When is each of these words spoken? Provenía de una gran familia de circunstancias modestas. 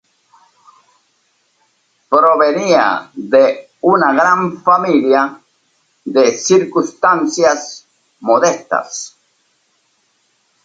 Provenía 2.09 3.07
de 3.13 3.69
una 3.81 4.11
gran 4.13 4.59
familia 4.63 5.39
de 6.03 6.35
circunstancias 6.39 7.85
modestas. 8.21 9.15